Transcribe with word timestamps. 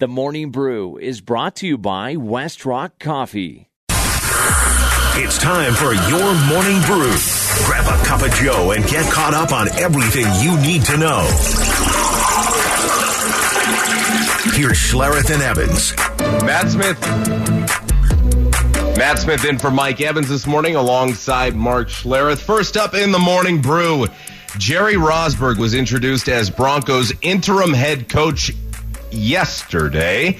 The 0.00 0.08
Morning 0.08 0.50
Brew 0.50 0.96
is 0.96 1.20
brought 1.20 1.56
to 1.56 1.66
you 1.66 1.76
by 1.76 2.16
Westrock 2.16 2.98
Coffee. 2.98 3.68
It's 3.90 5.36
time 5.36 5.74
for 5.74 5.92
your 5.92 6.34
morning 6.48 6.80
brew. 6.86 7.12
Grab 7.66 7.84
a 7.84 8.02
cup 8.06 8.22
of 8.22 8.30
Joe 8.32 8.70
and 8.70 8.82
get 8.86 9.12
caught 9.12 9.34
up 9.34 9.52
on 9.52 9.68
everything 9.72 10.24
you 10.40 10.58
need 10.62 10.86
to 10.86 10.96
know. 10.96 11.20
Here's 14.54 14.78
Schlereth 14.78 15.30
and 15.30 15.42
Evans. 15.42 15.94
Matt 16.46 16.70
Smith. 16.70 16.98
Matt 18.96 19.18
Smith 19.18 19.44
in 19.44 19.58
for 19.58 19.70
Mike 19.70 20.00
Evans 20.00 20.30
this 20.30 20.46
morning 20.46 20.76
alongside 20.76 21.54
Mark 21.54 21.90
Schlereth. 21.90 22.40
First 22.40 22.78
up 22.78 22.94
in 22.94 23.12
the 23.12 23.18
morning 23.18 23.60
brew, 23.60 24.06
Jerry 24.56 24.94
Rosburg 24.94 25.58
was 25.58 25.74
introduced 25.74 26.30
as 26.30 26.48
Broncos 26.48 27.12
interim 27.20 27.74
head 27.74 28.08
coach 28.08 28.50
yesterday. 29.12 30.38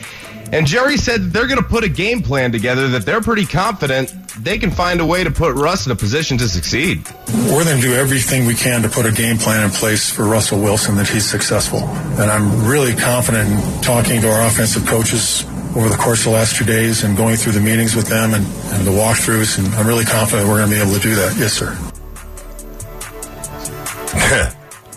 And 0.53 0.67
Jerry 0.67 0.97
said 0.97 1.33
they're 1.33 1.47
going 1.47 1.63
to 1.63 1.69
put 1.69 1.85
a 1.85 1.89
game 1.89 2.23
plan 2.23 2.51
together 2.51 2.89
that 2.89 3.07
they're 3.07 3.21
pretty 3.21 3.47
confident 3.47 4.13
they 4.39 4.59
can 4.59 4.71
find 4.71 5.01
a 5.01 5.07
way 5.07 5.23
to 5.25 5.31
put 5.31 5.55
Russ 5.55 5.87
in 5.87 5.93
a 5.93 5.97
position 5.97 6.39
to 6.39 6.49
succeed. 6.49 7.07
We're 7.29 7.65
going 7.65 7.81
to 7.81 7.83
do 7.83 7.95
everything 7.95 8.47
we 8.47 8.55
can 8.55 8.83
to 8.83 8.89
put 8.89 9.07
a 9.07 9.13
game 9.13 9.39
plan 9.39 9.65
in 9.65 9.71
place 9.71 10.11
for 10.11 10.25
Russell 10.25 10.61
Wilson 10.61 10.97
that 10.97 11.09
he's 11.09 11.25
successful. 11.25 11.81
And 11.81 12.31
I'm 12.31 12.67
really 12.67 12.95
confident 12.95 13.51
in 13.51 13.83
talking 13.83 14.21
to 14.23 14.31
our 14.31 14.47
offensive 14.47 14.87
coaches 14.87 15.45
over 15.77 15.89
the 15.89 15.97
course 15.97 16.21
of 16.21 16.33
the 16.33 16.39
last 16.39 16.57
two 16.57 16.65
days 16.65 17.05
and 17.05 17.17
going 17.17 17.37
through 17.37 17.53
the 17.53 17.61
meetings 17.61 17.95
with 17.95 18.09
them 18.09 18.35
and, 18.35 18.45
and 18.45 18.87
the 18.87 18.93
walkthroughs. 18.93 19.59
And 19.59 19.73
I'm 19.75 19.87
really 19.87 20.05
confident 20.05 20.49
we're 20.49 20.59
going 20.59 20.71
to 20.71 20.77
be 20.77 20.81
able 20.81 20.95
to 20.95 21.01
do 21.01 21.15
that. 21.17 21.37
Yes, 21.37 21.53
sir. 21.53 21.90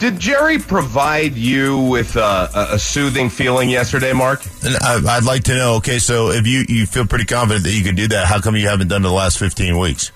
Did 0.03 0.20
Jerry 0.20 0.59
provide 0.59 1.35
you 1.35 1.80
with 1.80 2.17
a, 2.17 2.49
a, 2.73 2.77
soothing 2.77 3.30
feeling 3.30 3.70
yesterday, 3.70 4.11
Mark? 4.11 4.41
I'd 4.81 5.23
like 5.23 5.45
to 5.45 5.55
know. 5.55 5.75
Okay, 5.75 5.98
so 5.98 6.30
if 6.31 6.45
you, 6.45 6.66
you 6.67 6.85
feel 6.85 7.07
pretty 7.07 7.23
confident 7.23 7.63
that 7.63 7.71
you 7.71 7.85
could 7.85 7.95
do 7.95 8.09
that, 8.09 8.27
how 8.27 8.41
come 8.41 8.58
you 8.58 8.67
haven't 8.67 8.89
done 8.89 9.00
it 9.00 9.08
the 9.08 9.14
last 9.14 9.39
15 9.39 9.80
weeks? 9.80 10.11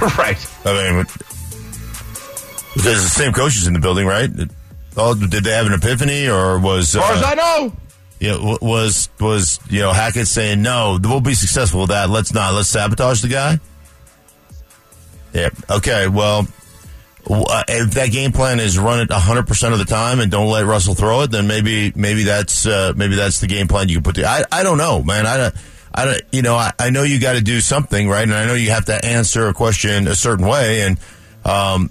right. 0.00 0.38
I 0.64 0.72
mean, 0.72 1.06
there's 2.76 3.02
the 3.02 3.12
same 3.12 3.34
coaches 3.34 3.66
in 3.66 3.74
the 3.74 3.78
building, 3.78 4.06
right? 4.06 4.30
Oh, 4.96 5.14
did 5.14 5.44
they 5.44 5.52
have 5.52 5.66
an 5.66 5.74
epiphany, 5.74 6.28
or 6.30 6.58
was? 6.58 6.96
As 6.96 7.02
far 7.02 7.12
uh, 7.12 7.16
as 7.16 7.22
I 7.24 7.34
know. 7.34 7.76
Yeah, 8.20 8.36
you 8.36 8.42
know, 8.42 8.58
was 8.62 9.10
was 9.20 9.60
you 9.68 9.80
know 9.80 9.92
Hackett 9.92 10.28
saying 10.28 10.62
no, 10.62 10.98
we'll 11.02 11.20
be 11.20 11.34
successful 11.34 11.80
with 11.80 11.90
that. 11.90 12.08
Let's 12.08 12.32
not. 12.32 12.54
Let's 12.54 12.68
sabotage 12.68 13.20
the 13.20 13.28
guy. 13.28 13.60
Yeah. 15.34 15.50
Okay. 15.68 16.08
Well, 16.08 16.48
uh, 17.28 17.64
if 17.68 17.92
that 17.92 18.10
game 18.12 18.32
plan 18.32 18.60
is 18.60 18.78
run 18.78 19.00
it 19.00 19.08
100% 19.08 19.72
of 19.72 19.78
the 19.78 19.84
time 19.84 20.20
and 20.20 20.30
don't 20.30 20.50
let 20.50 20.64
Russell 20.64 20.94
throw 20.94 21.22
it, 21.22 21.30
then 21.30 21.46
maybe 21.46 21.92
maybe 21.94 22.24
that's 22.24 22.66
uh, 22.66 22.92
maybe 22.96 23.16
that's 23.16 23.40
the 23.40 23.46
game 23.46 23.68
plan 23.68 23.88
you 23.88 23.96
can 23.96 24.02
put. 24.04 24.14
The, 24.16 24.26
I 24.26 24.44
I 24.52 24.62
don't 24.62 24.78
know, 24.78 25.02
man. 25.02 25.26
I 25.26 25.36
don't. 25.36 25.54
I 25.98 26.04
don't, 26.04 26.22
you 26.30 26.42
know, 26.42 26.56
I, 26.56 26.74
I 26.78 26.90
know 26.90 27.04
you 27.04 27.18
got 27.18 27.32
to 27.32 27.40
do 27.40 27.62
something, 27.62 28.06
right? 28.06 28.24
And 28.24 28.34
I 28.34 28.44
know 28.44 28.52
you 28.52 28.68
have 28.68 28.84
to 28.84 29.02
answer 29.02 29.48
a 29.48 29.54
question 29.54 30.06
a 30.08 30.14
certain 30.14 30.46
way, 30.46 30.82
and 30.82 30.98
um, 31.42 31.90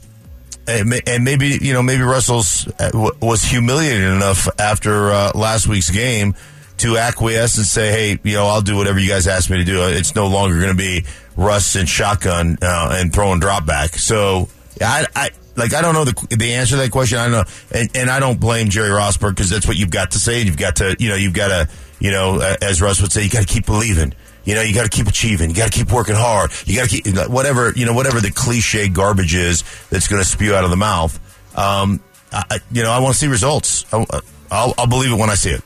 and, 0.67 1.01
and 1.07 1.23
maybe 1.23 1.57
you 1.59 1.73
know, 1.73 1.81
maybe 1.81 2.03
Russell's 2.03 2.67
uh, 2.79 2.91
was 3.19 3.43
humiliated 3.43 4.03
enough 4.03 4.47
after 4.59 5.11
uh, 5.11 5.31
last 5.33 5.67
week's 5.67 5.89
game 5.89 6.35
to 6.77 6.97
acquiesce 6.97 7.57
and 7.57 7.65
say, 7.65 7.91
"Hey, 7.91 8.19
you 8.23 8.35
know, 8.35 8.45
I'll 8.45 8.61
do 8.61 8.75
whatever 8.77 8.99
you 8.99 9.09
guys 9.09 9.25
ask 9.27 9.49
me 9.49 9.57
to 9.57 9.63
do. 9.63 9.81
It's 9.87 10.13
no 10.13 10.27
longer 10.27 10.57
going 10.57 10.69
to 10.69 10.77
be 10.77 11.05
Russ 11.35 11.75
and 11.75 11.89
shotgun 11.89 12.59
uh, 12.61 12.95
and 12.99 13.11
throwing 13.11 13.39
drop 13.39 13.65
back." 13.65 13.95
So 13.95 14.49
I, 14.81 15.05
I 15.15 15.29
like 15.55 15.73
I 15.73 15.81
don't 15.81 15.93
know 15.93 16.05
the 16.05 16.35
the 16.35 16.53
answer 16.53 16.75
to 16.75 16.81
that 16.81 16.91
question. 16.91 17.17
I 17.17 17.29
don't 17.29 17.31
know, 17.31 17.43
and, 17.71 17.89
and 17.95 18.09
I 18.09 18.19
don't 18.19 18.39
blame 18.39 18.69
Jerry 18.69 18.89
Rosburg 18.89 19.31
because 19.31 19.49
that's 19.49 19.67
what 19.67 19.77
you've 19.77 19.89
got 19.89 20.11
to 20.11 20.19
say. 20.19 20.41
You've 20.41 20.57
got 20.57 20.77
to, 20.77 20.95
you 20.99 21.09
know, 21.09 21.15
you've 21.15 21.33
got 21.33 21.47
to, 21.47 21.73
you 21.99 22.11
know, 22.11 22.39
as 22.61 22.81
Russ 22.81 23.01
would 23.01 23.11
say, 23.11 23.23
you 23.23 23.29
got 23.29 23.47
to 23.47 23.53
keep 23.53 23.65
believing. 23.65 24.13
You 24.43 24.53
know, 24.53 24.61
you 24.61 24.75
got 24.75 24.83
to 24.83 24.95
keep 24.95 25.07
achieving. 25.07 25.49
You 25.49 25.55
got 25.55 25.71
to 25.71 25.77
keep 25.77 25.91
working 25.91 26.15
hard. 26.15 26.51
You 26.65 26.75
got 26.75 26.89
to 26.89 27.01
keep 27.01 27.17
whatever 27.29 27.73
you 27.75 27.85
know, 27.85 27.93
whatever 27.93 28.19
the 28.19 28.31
cliche 28.31 28.89
garbage 28.89 29.33
is 29.33 29.63
that's 29.89 30.07
going 30.07 30.21
to 30.21 30.27
spew 30.27 30.53
out 30.53 30.63
of 30.63 30.69
the 30.69 30.75
mouth. 30.75 31.19
Um, 31.57 31.99
I, 32.31 32.59
you 32.71 32.83
know, 32.83 32.91
I 32.91 32.99
want 32.99 33.13
to 33.13 33.19
see 33.19 33.27
results. 33.27 33.85
I'll, 33.93 34.05
I'll, 34.51 34.73
I'll 34.77 34.87
believe 34.87 35.11
it 35.11 35.15
when 35.15 35.29
I 35.29 35.35
see 35.35 35.51
it. 35.51 35.63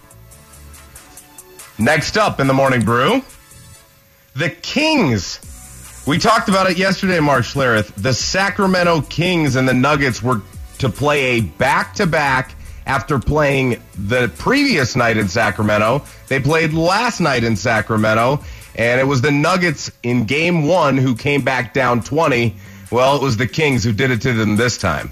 Next 1.78 2.18
up 2.18 2.40
in 2.40 2.48
the 2.48 2.54
morning 2.54 2.84
brew, 2.84 3.24
the 4.36 4.50
Kings 4.50 5.40
we 6.10 6.18
talked 6.18 6.50
about 6.50 6.68
it 6.68 6.76
yesterday, 6.76 7.20
Mark 7.20 7.44
Schlereth. 7.44 7.94
The 7.94 8.16
Sacramento 8.16 9.02
Kings 9.02 9.56
and 9.56 9.70
the 9.70 9.76
Nuggets 9.76 10.24
were 10.24 10.42
to 10.80 10.90
play 10.90 11.38
a 11.38 11.42
back 11.42 11.94
to 11.96 12.08
back 12.08 12.56
after 12.88 13.20
playing 13.20 13.80
the 13.96 14.32
previous 14.40 14.96
night 14.96 15.18
in 15.18 15.28
Sacramento. 15.28 16.02
They 16.28 16.40
played 16.40 16.74
last 16.74 17.20
night 17.20 17.44
in 17.44 17.56
Sacramento, 17.56 18.44
and 18.74 19.00
it 19.00 19.04
was 19.04 19.22
the 19.22 19.30
Nuggets 19.30 19.92
in 20.02 20.26
game 20.26 20.66
one 20.66 20.98
who 20.98 21.16
came 21.16 21.44
back 21.44 21.76
down 21.76 22.02
20. 22.02 22.56
Well, 22.90 23.16
it 23.16 23.22
was 23.22 23.38
the 23.38 23.46
Kings 23.46 23.84
who 23.84 23.94
did 23.94 24.10
it 24.10 24.24
to 24.24 24.34
them 24.34 24.56
this 24.56 24.80
time. 24.80 25.12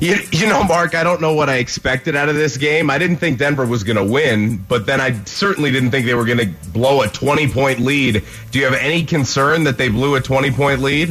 You, 0.00 0.16
you 0.32 0.46
know, 0.46 0.64
Mark, 0.64 0.94
I 0.94 1.04
don't 1.04 1.20
know 1.20 1.34
what 1.34 1.48
I 1.48 1.56
expected 1.56 2.16
out 2.16 2.28
of 2.28 2.34
this 2.34 2.56
game. 2.56 2.90
I 2.90 2.98
didn't 2.98 3.18
think 3.18 3.38
Denver 3.38 3.64
was 3.64 3.84
going 3.84 3.96
to 3.96 4.04
win, 4.04 4.56
but 4.56 4.86
then 4.86 5.00
I 5.00 5.22
certainly 5.24 5.70
didn't 5.70 5.90
think 5.90 6.06
they 6.06 6.14
were 6.14 6.24
going 6.24 6.38
to 6.38 6.70
blow 6.70 7.02
a 7.02 7.08
20 7.08 7.48
point 7.48 7.80
lead. 7.80 8.22
Do 8.50 8.58
you 8.58 8.64
have 8.64 8.74
any 8.74 9.04
concern 9.04 9.64
that 9.64 9.78
they 9.78 9.88
blew 9.88 10.16
a 10.16 10.20
20 10.20 10.50
point 10.50 10.80
lead? 10.80 11.10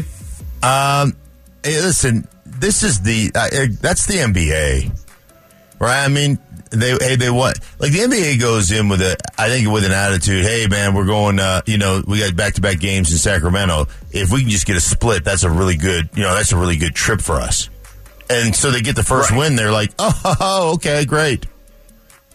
Um, 0.62 1.16
hey, 1.64 1.82
listen, 1.82 2.28
this 2.46 2.84
is 2.84 3.02
the, 3.02 3.32
uh, 3.34 3.50
eh, 3.52 3.68
that's 3.80 4.06
the 4.06 4.16
NBA, 4.16 4.92
right? 5.80 6.04
I 6.04 6.08
mean, 6.10 6.38
they, 6.72 6.92
hey, 7.00 7.16
they 7.16 7.30
what, 7.30 7.60
like 7.80 7.92
the 7.92 8.00
NBA 8.00 8.40
goes 8.40 8.72
in 8.72 8.90
with 8.90 9.02
a, 9.02 9.16
I 9.38 9.50
think 9.50 9.70
with 9.70 9.86
an 9.86 9.92
attitude, 9.92 10.44
hey 10.44 10.68
man, 10.68 10.94
we're 10.94 11.06
going, 11.06 11.40
uh, 11.40 11.62
you 11.66 11.78
know, 11.78 12.04
we 12.06 12.20
got 12.20 12.36
back 12.36 12.56
to 12.56 12.62
back 12.62 12.80
games 12.80 13.12
in 13.12 13.18
Sacramento. 13.18 13.88
If 14.12 14.32
we 14.32 14.42
can 14.42 14.50
just 14.50 14.66
get 14.66 14.76
a 14.76 14.82
split, 14.82 15.24
that's 15.24 15.44
a 15.44 15.50
really 15.50 15.78
good, 15.78 16.10
you 16.16 16.24
know, 16.24 16.34
that's 16.34 16.52
a 16.52 16.58
really 16.58 16.78
good 16.78 16.96
trip 16.96 17.22
for 17.22 17.36
us 17.36 17.70
and 18.34 18.56
so 18.56 18.72
they 18.72 18.82
get 18.82 18.96
the 18.96 19.04
first 19.04 19.32
right. 19.32 19.40
win. 19.40 19.56
They're 19.56 19.72
like, 19.72 19.92
oh, 20.00 20.74
okay, 20.76 21.06
great. 21.06 21.46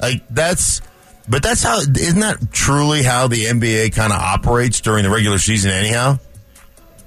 Like 0.01 0.23
that's, 0.31 0.81
but 1.29 1.43
that's 1.43 1.63
how 1.63 1.79
isn't 1.79 2.21
that 2.21 2.53
truly 2.53 3.03
how 3.03 3.27
the 3.27 3.45
NBA 3.45 3.95
kind 3.95 4.13
of 4.13 4.21
operates 4.21 4.81
during 4.81 5.05
the 5.05 5.11
regular 5.11 5.39
season, 5.39 5.71
anyhow? 5.71 6.19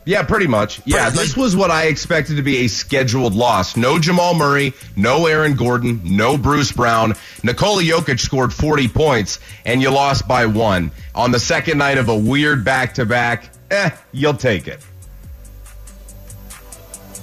Yeah, 0.04 0.24
pretty 0.24 0.48
much. 0.48 0.82
Yeah, 0.86 1.06
like, 1.06 1.14
this 1.14 1.38
was 1.38 1.56
what 1.56 1.70
I 1.70 1.86
expected 1.86 2.38
to 2.38 2.42
be 2.42 2.66
a 2.66 2.68
scheduled 2.68 3.36
loss. 3.36 3.78
No 3.78 4.00
Jamal 4.00 4.34
Murray, 4.34 4.74
no 4.96 5.28
Aaron 5.28 5.54
Gordon, 5.56 6.02
no 6.04 6.38
Bruce 6.38 6.72
Brown. 6.72 7.14
Nikola 7.44 7.84
Jokic 7.84 8.20
scored 8.20 8.52
40 8.52 8.88
points, 8.88 9.40
and 9.64 9.80
you 9.82 9.92
lost 9.92 10.28
by 10.28 10.48
one. 10.48 10.92
On 11.14 11.32
the 11.32 11.40
second 11.40 11.78
night 11.78 12.00
of 12.00 12.10
a 12.10 12.18
weird 12.18 12.66
back 12.66 12.96
to 12.96 13.06
back, 13.06 13.50
eh, 13.70 13.92
you'll 14.12 14.34
take 14.34 14.68
it. 14.68 14.80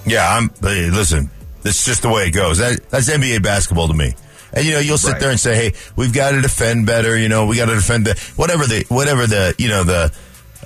Yeah, 0.06 0.26
I'm. 0.26 0.50
Hey, 0.62 0.88
listen, 0.88 1.30
that's 1.62 1.84
just 1.84 2.02
the 2.02 2.08
way 2.08 2.26
it 2.26 2.30
goes. 2.30 2.58
That, 2.58 2.88
that's 2.90 3.10
NBA 3.10 3.42
basketball 3.42 3.88
to 3.88 3.94
me. 3.94 4.14
And 4.52 4.64
you 4.64 4.72
know, 4.72 4.78
you'll 4.78 4.98
sit 4.98 5.12
right. 5.12 5.20
there 5.20 5.30
and 5.30 5.40
say, 5.40 5.54
"Hey, 5.54 5.72
we've 5.96 6.12
got 6.12 6.30
to 6.30 6.40
defend 6.40 6.86
better." 6.86 7.16
You 7.16 7.28
know, 7.28 7.46
we 7.46 7.56
got 7.56 7.66
to 7.66 7.74
defend 7.74 8.06
the 8.06 8.32
whatever 8.36 8.66
the 8.66 8.84
whatever 8.88 9.26
the 9.26 9.54
you 9.58 9.68
know 9.68 9.84
the 9.84 10.14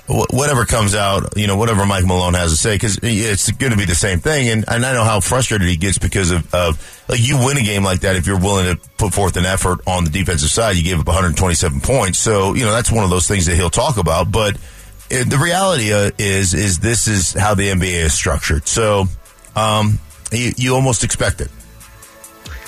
whatever 0.07 0.65
comes 0.65 0.95
out. 0.95 1.35
You 1.37 1.47
know, 1.47 1.57
whatever 1.57 1.85
Mike 1.85 2.05
Malone 2.05 2.33
has 2.33 2.51
to 2.51 2.57
say 2.57 2.75
because 2.75 2.99
it's 3.01 3.51
going 3.51 3.71
to 3.71 3.77
be 3.77 3.85
the 3.85 3.95
same 3.95 4.19
thing. 4.19 4.49
And, 4.49 4.65
and 4.67 4.85
I 4.85 4.93
know 4.93 5.03
how 5.03 5.19
frustrated 5.19 5.67
he 5.67 5.77
gets 5.77 5.97
because 5.97 6.31
of, 6.31 6.53
of 6.53 7.05
like 7.09 7.19
you 7.21 7.37
win 7.37 7.57
a 7.57 7.61
game 7.61 7.83
like 7.83 8.01
that 8.01 8.15
if 8.15 8.27
you're 8.27 8.39
willing 8.39 8.73
to 8.73 8.89
put 8.97 9.13
forth 9.13 9.37
an 9.37 9.45
effort 9.45 9.79
on 9.87 10.03
the 10.03 10.09
defensive 10.09 10.49
side. 10.49 10.75
You 10.75 10.83
gave 10.83 10.99
up 10.99 11.07
127 11.07 11.81
points, 11.81 12.19
so 12.19 12.53
you 12.53 12.63
know 12.63 12.71
that's 12.71 12.91
one 12.91 13.03
of 13.03 13.09
those 13.09 13.27
things 13.27 13.47
that 13.47 13.55
he'll 13.55 13.69
talk 13.69 13.97
about. 13.97 14.31
But 14.31 14.57
it, 15.09 15.29
the 15.29 15.37
reality 15.37 15.93
uh, 15.93 16.11
is 16.17 16.53
is 16.53 16.79
this 16.79 17.07
is 17.07 17.33
how 17.33 17.55
the 17.55 17.69
NBA 17.69 18.03
is 18.05 18.13
structured. 18.13 18.67
So. 18.67 19.05
Um, 19.55 19.99
you, 20.35 20.51
you 20.57 20.75
almost 20.75 21.03
expect 21.03 21.41
it. 21.41 21.49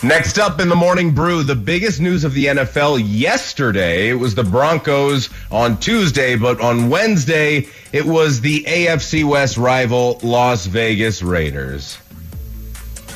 Next 0.03 0.38
up 0.38 0.59
in 0.59 0.69
the 0.69 0.75
morning 0.75 1.15
brew, 1.15 1.41
the 1.41 1.56
biggest 1.56 2.00
news 2.00 2.25
of 2.25 2.33
the 2.33 2.45
NFL 2.45 3.01
yesterday. 3.03 4.09
It 4.09 4.15
was 4.15 4.35
the 4.35 4.44
Broncos 4.44 5.29
on 5.50 5.79
Tuesday, 5.79 6.35
but 6.35 6.62
on 6.62 6.89
Wednesday, 6.89 7.67
it 7.91 8.06
was 8.06 8.41
the 8.41 8.63
AFC 8.65 9.23
West 9.23 9.57
rival 9.57 10.19
Las 10.21 10.65
Vegas 10.65 11.23
Raiders. 11.23 11.97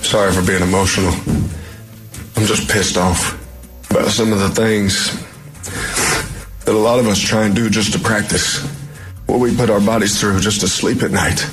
Sorry 0.01 0.31
for 0.31 0.41
being 0.41 0.63
emotional. 0.63 1.13
I'm 2.35 2.45
just 2.45 2.69
pissed 2.69 2.97
off 2.97 3.35
about 3.91 4.09
some 4.09 4.31
of 4.31 4.39
the 4.39 4.49
things 4.49 5.13
that 6.65 6.73
a 6.73 6.77
lot 6.77 6.99
of 6.99 7.07
us 7.07 7.19
try 7.19 7.45
and 7.45 7.53
do 7.53 7.69
just 7.69 7.93
to 7.93 7.99
practice 7.99 8.65
what 9.25 9.39
we 9.39 9.55
put 9.55 9.69
our 9.69 9.81
bodies 9.81 10.19
through 10.19 10.39
just 10.39 10.61
to 10.61 10.67
sleep 10.67 11.03
at 11.03 11.11
night. 11.11 11.47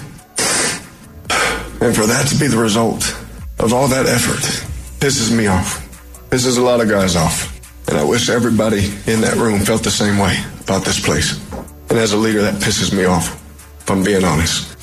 And 1.86 1.94
for 1.94 2.04
that 2.04 2.26
to 2.26 2.34
be 2.34 2.48
the 2.48 2.58
result 2.58 3.04
of 3.60 3.72
all 3.72 3.86
that 3.86 4.06
effort 4.06 4.42
pisses 4.98 5.30
me 5.30 5.46
off. 5.46 5.86
Pisses 6.30 6.58
a 6.58 6.60
lot 6.60 6.80
of 6.80 6.88
guys 6.88 7.14
off. 7.14 7.60
And 7.88 7.96
I 7.96 8.02
wish 8.02 8.28
everybody 8.28 8.86
in 9.06 9.20
that 9.20 9.36
room 9.36 9.60
felt 9.60 9.84
the 9.84 9.90
same 9.92 10.18
way 10.18 10.36
about 10.62 10.84
this 10.84 10.98
place. 10.98 11.40
And 11.88 11.96
as 11.96 12.12
a 12.12 12.16
leader, 12.16 12.42
that 12.42 12.54
pisses 12.54 12.92
me 12.92 13.04
off. 13.04 13.40
if 13.82 13.88
I'm 13.88 14.02
being 14.02 14.24
honest. 14.24 14.76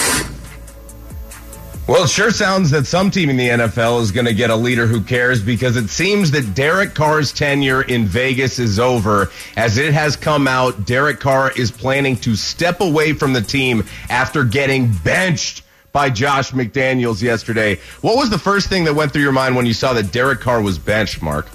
Well, 1.90 2.06
it 2.06 2.10
sure 2.10 2.32
sounds 2.32 2.72
that 2.72 2.86
some 2.86 3.12
team 3.12 3.30
in 3.30 3.36
the 3.36 3.50
NFL 3.50 4.02
is 4.02 4.14
going 4.14 4.28
to 4.28 4.34
get 4.34 4.50
a 4.50 4.56
leader 4.56 4.88
who 4.88 5.02
cares 5.02 5.42
because 5.42 5.76
it 5.76 5.90
seems 5.90 6.32
that 6.32 6.56
Derek 6.56 6.96
Carr's 6.96 7.34
tenure 7.34 7.82
in 7.82 8.06
Vegas 8.06 8.60
is 8.60 8.80
over. 8.80 9.30
As 9.58 9.78
it 9.78 9.94
has 9.94 10.16
come 10.16 10.48
out, 10.48 10.86
Derek 10.86 11.20
Carr 11.20 11.52
is 11.52 11.70
planning 11.70 12.16
to 12.22 12.38
step 12.38 12.80
away 12.80 13.12
from 13.12 13.34
the 13.34 13.42
team 13.42 13.84
after 14.10 14.46
getting 14.46 14.94
benched 15.04 15.63
by 15.94 16.10
Josh 16.10 16.52
McDaniels 16.52 17.22
yesterday. 17.22 17.80
What 18.02 18.18
was 18.18 18.30
the 18.30 18.40
first 18.40 18.68
thing 18.68 18.84
that 18.86 18.96
went 18.96 19.14
through 19.14 19.22
your 19.22 19.32
mind 19.32 19.56
when 19.56 19.66
you 19.66 19.74
saw 19.74 19.94
that 19.94 20.12
Derek 20.12 20.42
Carr 20.42 20.62
was 20.62 20.78
benched, 20.78 21.22
Mark? 21.22 21.48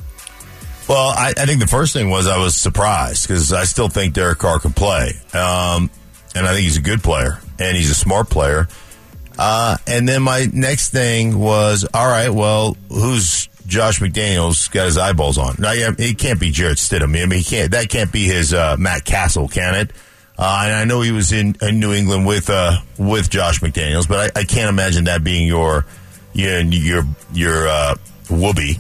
Well, 0.89 1.09
I, 1.09 1.35
I 1.37 1.45
think 1.45 1.61
the 1.61 1.67
first 1.67 1.93
thing 1.93 2.09
was 2.09 2.27
I 2.27 2.39
was 2.39 2.57
surprised 2.57 3.29
because 3.29 3.53
I 3.53 3.65
still 3.65 3.89
think 3.89 4.15
Derek 4.15 4.39
Carr 4.39 4.59
can 4.59 4.73
play. 4.73 5.11
Um, 5.35 5.91
and 6.35 6.47
I 6.47 6.55
think 6.55 6.63
he's 6.63 6.79
a 6.79 6.83
good 6.83 7.03
player 7.03 7.41
and 7.59 7.77
he's 7.77 7.91
a 7.91 7.95
smart 7.95 8.31
player. 8.31 8.69
Uh, 9.39 9.77
and 9.87 10.09
then 10.09 10.23
my 10.23 10.49
next 10.53 10.91
thing 10.91 11.39
was, 11.39 11.87
all 11.93 12.07
right, 12.07 12.31
well, 12.31 12.77
who's 12.89 13.49
Josh 13.67 14.01
McDaniels 14.01 14.71
got 14.71 14.87
his 14.87 14.97
eyeballs 14.97 15.37
on? 15.37 15.57
Now, 15.59 15.73
yeah, 15.73 15.91
it 15.99 16.17
can't 16.19 16.41
be 16.41 16.51
Jarrett 16.51 16.79
Stidham. 16.79 17.21
I 17.21 17.27
mean, 17.27 17.39
he 17.39 17.45
can't, 17.45 17.73
that 17.73 17.89
can't 17.89 18.11
be 18.11 18.25
his, 18.25 18.55
uh, 18.55 18.77
Matt 18.79 19.05
Cassel, 19.05 19.49
can 19.49 19.75
it? 19.75 19.91
Uh, 20.39 20.63
and 20.67 20.73
I 20.75 20.85
know 20.85 21.01
he 21.01 21.11
was 21.11 21.33
in, 21.33 21.57
in 21.61 21.81
New 21.81 21.93
England 21.93 22.25
with, 22.27 22.49
uh, 22.49 22.79
with 22.97 23.29
Josh 23.29 23.59
McDaniels, 23.61 24.07
but 24.09 24.37
I, 24.37 24.41
I 24.41 24.45
can't 24.45 24.69
imagine 24.69 25.05
that 25.05 25.25
being 25.25 25.49
your, 25.49 25.85
your, 26.33 26.61
your, 26.61 27.03
your, 27.33 27.67
uh, 27.69 27.97
whoopee. 28.31 28.79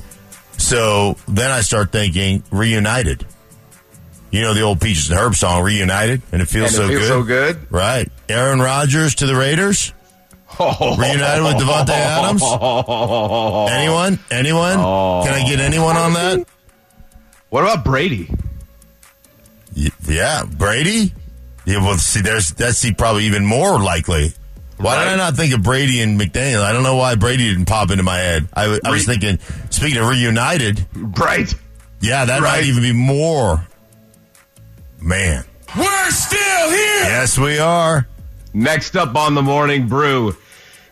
So 0.56 1.16
then 1.26 1.50
I 1.50 1.60
start 1.62 1.90
thinking 1.90 2.44
reunited. 2.52 3.26
You 4.30 4.42
know 4.42 4.54
the 4.54 4.60
old 4.60 4.80
Peaches 4.80 5.10
and 5.10 5.18
Herb 5.18 5.34
song, 5.34 5.62
reunited, 5.64 6.20
and 6.32 6.42
it 6.42 6.46
feels, 6.46 6.76
And 6.78 6.84
it 6.92 6.94
so, 6.94 6.98
feels 6.98 7.00
good. 7.00 7.08
so 7.08 7.22
good. 7.24 7.72
Right. 7.72 8.12
Aaron 8.28 8.60
Rodgers 8.60 9.14
to 9.16 9.26
the 9.26 9.34
Raiders. 9.34 9.92
Reunited 10.60 11.44
with 11.44 11.54
Davante 11.56 11.90
Adams. 11.90 12.42
Anyone? 13.72 14.18
Anyone? 14.30 14.74
Can 14.74 15.34
I 15.34 15.44
get 15.48 15.60
anyone 15.60 15.96
on 15.96 16.12
that? 16.14 16.46
What 17.50 17.62
about 17.64 17.84
Brady? 17.84 18.28
Y- 19.76 19.90
Yeah, 20.06 20.44
Brady. 20.44 21.12
Yeah, 21.68 21.78
well, 21.84 21.98
see, 21.98 22.22
there's 22.22 22.50
that's 22.52 22.78
see, 22.78 22.94
probably 22.94 23.24
even 23.26 23.44
more 23.44 23.78
likely. 23.78 24.32
Why 24.78 25.04
did 25.04 25.12
I 25.12 25.16
not 25.16 25.34
think 25.36 25.52
of 25.52 25.62
Brady 25.62 26.00
and 26.00 26.18
McDaniel? 26.18 26.62
I 26.62 26.72
don't 26.72 26.82
know 26.82 26.96
why 26.96 27.14
Brady 27.16 27.48
didn't 27.50 27.66
pop 27.66 27.90
into 27.90 28.04
my 28.04 28.16
head. 28.16 28.48
I, 28.54 28.68
was 28.68 28.80
Re- 28.84 29.00
thinking, 29.00 29.38
speaking 29.70 29.98
of 30.00 30.08
reunited, 30.08 30.86
Right. 30.94 31.52
yeah, 32.00 32.24
that 32.24 32.40
Right. 32.40 32.60
might 32.60 32.64
even 32.64 32.82
be 32.82 32.92
more. 32.92 33.66
Man, 35.00 35.44
We're 35.76 36.10
still 36.10 36.70
here. 36.70 37.02
yes, 37.04 37.36
we 37.38 37.58
are. 37.58 38.06
Next 38.54 38.96
up 38.96 39.14
on 39.16 39.34
the 39.34 39.42
morning 39.42 39.88
brew, 39.88 40.36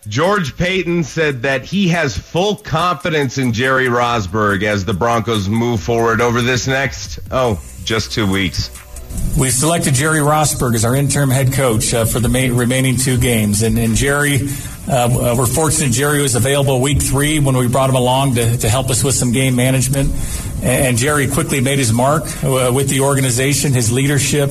George 0.08 0.56
Paton 0.56 1.02
said 1.05 1.43
that 1.43 1.64
he 1.64 1.88
has 1.88 2.17
full 2.19 2.56
confidence 2.56 3.38
in 3.38 3.52
Jerry 3.52 3.87
Rosburg 3.88 4.62
as 4.62 4.84
the 4.84 4.93
Broncos 4.94 5.49
move 5.49 5.81
forward 5.81 6.20
over 6.20 6.43
this 6.43 6.67
next, 6.67 7.19
oh, 7.31 7.61
just 7.84 8.12
two 8.12 8.31
weeks. 8.31 8.69
We 9.38 9.50
selected 9.50 9.92
Jerry 9.92 10.20
Rosburg 10.20 10.74
as 10.74 10.86
our 10.86 10.96
interim 10.96 11.28
head 11.28 11.52
coach 11.52 11.92
uh, 11.92 12.06
for 12.06 12.20
the 12.20 12.28
main, 12.30 12.54
remaining 12.54 12.96
two 12.96 13.18
games. 13.18 13.62
And, 13.62 13.78
and 13.78 13.94
Jerry, 13.94 14.38
uh, 14.88 14.92
uh, 14.92 15.34
we're 15.36 15.44
fortunate 15.44 15.92
Jerry 15.92 16.22
was 16.22 16.36
available 16.36 16.80
week 16.80 17.02
three 17.02 17.38
when 17.38 17.54
we 17.54 17.68
brought 17.68 17.90
him 17.90 17.96
along 17.96 18.36
to, 18.36 18.56
to 18.56 18.68
help 18.70 18.88
us 18.88 19.04
with 19.04 19.14
some 19.14 19.32
game 19.32 19.54
management. 19.54 20.10
And, 20.62 20.96
Jerry 20.96 21.28
quickly 21.28 21.60
made 21.60 21.78
his 21.78 21.92
mark 21.92 22.22
uh, 22.42 22.72
with 22.74 22.88
the 22.88 23.00
organization, 23.00 23.74
his 23.74 23.92
leadership, 23.92 24.48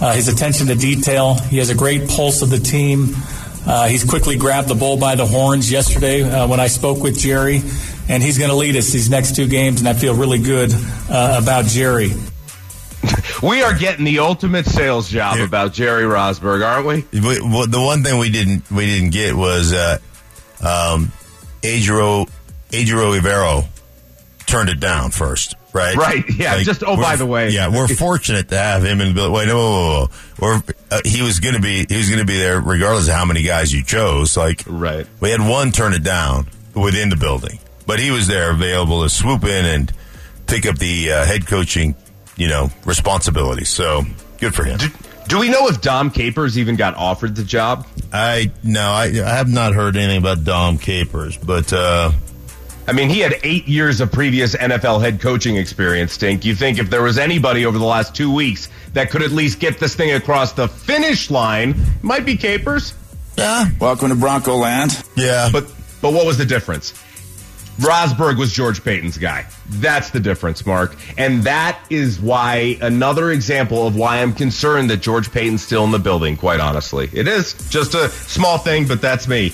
uh, 0.00 0.14
his 0.14 0.28
attention 0.28 0.68
to 0.68 0.74
detail. 0.74 1.34
He 1.34 1.58
has 1.58 1.68
a 1.68 1.74
great 1.74 2.08
pulse 2.08 2.40
of 2.40 2.48
the 2.48 2.58
team. 2.58 3.08
Uh, 3.66 3.86
he's 3.86 4.04
quickly 4.04 4.38
grabbed 4.38 4.68
the 4.68 4.74
bull 4.74 4.96
by 4.96 5.16
the 5.16 5.26
horns 5.26 5.70
yesterday 5.70 6.22
when 6.46 6.58
I 6.58 6.68
spoke 6.68 7.02
with 7.02 7.18
Jerry, 7.18 7.60
and 8.08 8.22
he's 8.22 8.38
going 8.38 8.50
to 8.50 8.56
lead 8.56 8.76
us 8.76 8.92
these 8.92 9.10
next 9.10 9.36
two 9.36 9.46
games, 9.46 9.80
and 9.80 9.88
I 9.88 9.92
feel 9.92 10.14
really 10.14 10.38
good 10.38 10.72
about 11.10 11.66
Jerry. 11.66 12.12
We 13.42 13.62
are 13.62 13.76
getting 13.76 14.04
the 14.06 14.20
ultimate 14.20 14.64
sales 14.66 15.08
job 15.10 15.38
about 15.40 15.72
Jerry 15.74 16.04
Rosburg, 16.04 16.64
aren't 16.66 16.86
we? 16.86 17.20
We, 17.20 17.40
well, 17.40 17.66
the 17.66 17.80
one 17.80 18.02
thing 18.02 18.18
we 18.18 18.30
didn't 18.30 18.70
we 18.70 18.86
didn't 18.86 19.10
get 19.10 19.34
was 19.34 19.72
uh, 19.74 19.98
um, 20.62 21.12
Ejiro 21.62 22.28
Ejiro 22.70 23.18
Evero 23.18 23.66
turned 24.46 24.70
it 24.70 24.80
down 24.80 25.10
first, 25.10 25.54
right? 25.74 25.94
Right, 25.96 26.24
yeah, 26.38 26.62
just- 26.62 26.82
oh, 26.86 26.96
by 26.96 27.16
the 27.16 27.26
way. 27.26 27.50
yeah, 27.50 27.68
we're 27.68 27.88
fortunate 28.06 28.48
to 28.48 28.56
have 28.58 28.84
him 28.84 29.00
in 29.02 29.08
the 29.08 29.14
building. 29.14 29.32
Wait, 29.34 29.48
no. 29.48 30.08
We're, 30.40 30.62
uh, 30.90 31.00
he 31.04 31.20
was 31.22 31.40
going 31.40 31.56
to 31.56 31.60
be 31.60 31.84
he 31.88 31.96
was 31.96 32.08
going 32.08 32.20
to 32.20 32.26
be 32.26 32.38
there 32.38 32.60
regardless 32.60 33.08
of 33.08 33.14
how 33.14 33.24
many 33.26 33.42
guys 33.42 33.70
you 33.72 33.84
chose. 33.84 34.36
Like, 34.36 34.62
Right. 34.66 35.06
we 35.20 35.30
had 35.30 35.40
one 35.40 35.72
turn 35.72 35.92
it 35.92 36.02
down 36.02 36.46
within 36.74 37.10
the 37.10 37.16
building, 37.16 37.58
but 37.86 37.98
he 38.00 38.10
was 38.10 38.28
there 38.28 38.50
available 38.50 39.02
to 39.02 39.10
swoop 39.10 39.44
in 39.44 39.64
and 39.66 39.92
pick 40.46 40.64
up 40.64 40.78
the 40.78 41.12
uh, 41.12 41.24
head 41.26 41.46
coaching, 41.46 41.94
you 42.36 42.48
know, 42.48 42.70
responsibility. 42.84 43.64
So 43.64 44.02
good 44.38 44.54
for 44.54 44.64
him. 44.64 44.78
Do, 44.78 44.88
do 45.28 45.38
we 45.40 45.48
know 45.50 45.66
if 45.68 45.80
Dom 45.80 46.10
Capers 46.10 46.58
even 46.58 46.76
got 46.76 46.94
offered 46.96 47.34
the 47.36 47.44
job? 47.44 47.86
I 48.12 48.52
no, 48.62 48.82
I, 48.82 49.04
I 49.06 49.34
have 49.36 49.48
not 49.48 49.74
heard 49.74 49.96
anything 49.96 50.18
about 50.18 50.44
Dom 50.44 50.78
Capers, 50.78 51.36
but 51.36 51.72
uh, 51.72 52.12
I 52.88 52.92
mean, 52.92 53.08
he 53.10 53.18
had 53.18 53.34
eight 53.42 53.66
years 53.66 54.00
of 54.00 54.12
previous 54.12 54.54
NFL 54.54 55.00
head 55.02 55.20
coaching 55.20 55.56
experience, 55.56 56.12
Stink. 56.12 56.44
You 56.44 56.54
think 56.54 56.78
if 56.78 56.88
there 56.88 57.02
was 57.02 57.18
anybody 57.18 57.66
over 57.66 57.78
the 57.78 57.84
last 57.84 58.14
two 58.14 58.32
weeks 58.32 58.68
that 58.92 59.10
could 59.10 59.22
at 59.22 59.32
least 59.32 59.58
get 59.58 59.80
this 59.80 59.96
thing 59.96 60.12
across 60.12 60.52
the 60.52 60.68
finish 60.68 61.28
line, 61.30 61.70
it 61.70 62.04
might 62.04 62.24
be 62.24 62.36
Capers. 62.36 62.94
yeah, 63.36 63.66
Welcome 63.80 64.10
to 64.10 64.14
Bronco 64.14 64.54
Land. 64.56 65.02
yeah. 65.16 65.48
But 65.52 65.64
but 66.00 66.12
what 66.12 66.24
was 66.26 66.38
the 66.38 66.46
difference? 66.46 66.92
Rosburg 67.78 68.38
was 68.38 68.52
George 68.52 68.82
Paton's 68.82 69.18
guy. 69.18 69.46
That's 69.68 70.10
the 70.10 70.20
difference, 70.20 70.64
Mark. 70.64 70.96
And 71.18 71.42
that 71.42 71.78
is 71.90 72.18
why 72.18 72.78
another 72.80 73.30
example 73.30 73.86
of 73.86 73.96
why 73.96 74.22
I'm 74.22 74.32
concerned 74.32 74.90
that 74.90 74.98
George 74.98 75.30
Paton's 75.30 75.62
still 75.62 75.84
in 75.84 75.90
the 75.90 75.98
building, 75.98 76.36
quite 76.36 76.60
honestly. 76.60 77.10
It 77.12 77.28
is 77.28 77.52
just 77.68 77.94
a 77.94 78.08
small 78.08 78.58
thing, 78.58 78.86
but 78.88 79.00
that's 79.00 79.28
me. 79.28 79.52